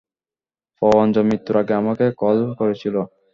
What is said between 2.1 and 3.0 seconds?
Call করেছিল।